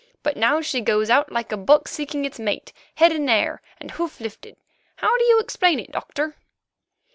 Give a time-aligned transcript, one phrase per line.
[0.23, 4.19] But now she goes out like a buck seeking its mate—head in air and hoof
[4.19, 4.57] lifted.
[4.95, 6.37] How do you explain it, Doctor?"